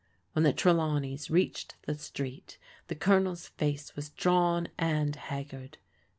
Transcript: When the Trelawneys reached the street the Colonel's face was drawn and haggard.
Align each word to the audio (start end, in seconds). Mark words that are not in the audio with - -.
When 0.33 0.41
the 0.41 0.51
Trelawneys 0.51 1.29
reached 1.29 1.75
the 1.85 1.93
street 1.93 2.57
the 2.87 2.95
Colonel's 2.95 3.49
face 3.49 3.95
was 3.95 4.09
drawn 4.09 4.69
and 4.75 5.15
haggard. 5.15 5.77